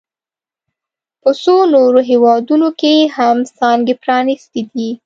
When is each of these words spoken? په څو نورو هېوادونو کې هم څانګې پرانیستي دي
په 1.21 1.29
څو 1.43 1.55
نورو 1.73 1.99
هېوادونو 2.09 2.67
کې 2.79 2.93
هم 3.17 3.37
څانګې 3.57 3.93
پرانیستي 4.03 4.61
دي 4.71 4.89